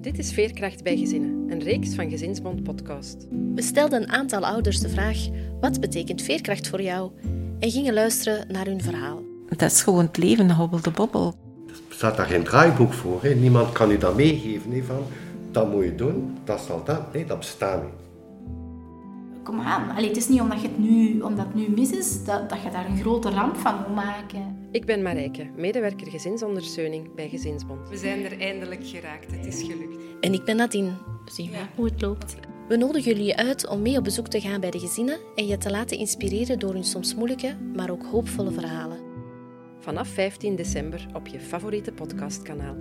Dit 0.00 0.18
is 0.18 0.32
Veerkracht 0.32 0.82
bij 0.82 0.96
Gezinnen, 0.96 1.50
een 1.50 1.62
reeks 1.62 1.94
van 1.94 2.10
Gezinsbond 2.10 2.62
podcast. 2.62 3.26
We 3.54 3.62
stelden 3.62 4.02
een 4.02 4.08
aantal 4.08 4.46
ouders 4.46 4.80
de 4.80 4.88
vraag: 4.88 5.18
wat 5.60 5.80
betekent 5.80 6.22
veerkracht 6.22 6.68
voor 6.68 6.82
jou? 6.82 7.10
En 7.58 7.70
gingen 7.70 7.94
luisteren 7.94 8.52
naar 8.52 8.66
hun 8.66 8.82
verhaal. 8.82 9.22
Dat 9.48 9.70
is 9.70 9.82
gewoon 9.82 10.04
het 10.04 10.16
leven, 10.16 10.50
hobbel 10.50 10.80
de 10.80 10.90
bobbel. 10.90 11.34
Er 11.66 11.74
staat 11.88 12.16
daar 12.16 12.26
geen 12.26 12.44
draaiboek 12.44 12.92
voor. 12.92 13.22
Hè. 13.22 13.34
Niemand 13.34 13.72
kan 13.72 13.90
u 13.90 13.98
dat 13.98 14.16
meegeven. 14.16 14.70
Hè, 14.70 14.82
van, 14.82 15.02
dat 15.50 15.70
moet 15.70 15.84
je 15.84 15.94
doen, 15.94 16.38
dat 16.44 16.60
zal 16.60 16.84
dat. 16.84 17.12
Nee, 17.12 17.26
dat 17.26 17.38
bestaat 17.38 17.82
niet. 17.82 18.09
Kom 19.50 19.60
aan, 19.60 19.90
Allee, 19.90 20.08
het 20.08 20.16
is 20.16 20.28
niet 20.28 20.40
omdat, 20.40 20.60
je 20.60 20.68
het 20.68 20.78
nu, 20.78 21.20
omdat 21.20 21.46
het 21.46 21.54
nu 21.54 21.68
mis 21.68 21.90
is, 21.90 22.24
dat, 22.24 22.48
dat 22.48 22.62
je 22.62 22.70
daar 22.70 22.86
een 22.86 23.00
grote 23.00 23.30
ramp 23.30 23.56
van 23.56 23.76
moet 23.76 23.94
maken. 23.94 24.68
Ik 24.70 24.86
ben 24.86 25.02
Marijke, 25.02 25.50
medewerker 25.56 26.06
gezinsondersteuning 26.06 27.14
bij 27.14 27.28
Gezinsbond. 27.28 27.88
We 27.88 27.96
zijn 27.96 28.24
er 28.24 28.40
eindelijk 28.40 28.86
geraakt, 28.86 29.30
het 29.30 29.46
is 29.46 29.62
gelukt. 29.62 29.96
En 30.20 30.32
ik 30.32 30.44
ben 30.44 30.56
Nadine. 30.56 30.90
Zien 31.24 31.50
we 31.50 31.56
hoe 31.74 31.84
het 31.84 32.00
loopt. 32.00 32.36
We 32.68 32.76
nodigen 32.76 33.12
jullie 33.12 33.36
uit 33.36 33.68
om 33.68 33.82
mee 33.82 33.96
op 33.96 34.04
bezoek 34.04 34.28
te 34.28 34.40
gaan 34.40 34.60
bij 34.60 34.70
de 34.70 34.78
gezinnen 34.78 35.18
en 35.34 35.46
je 35.46 35.58
te 35.58 35.70
laten 35.70 35.98
inspireren 35.98 36.58
door 36.58 36.72
hun 36.72 36.84
soms 36.84 37.14
moeilijke, 37.14 37.56
maar 37.76 37.90
ook 37.90 38.04
hoopvolle 38.04 38.50
verhalen. 38.50 38.98
Vanaf 39.80 40.08
15 40.08 40.56
december 40.56 41.06
op 41.12 41.26
je 41.26 41.40
favoriete 41.40 41.92
podcastkanaal. 41.92 42.76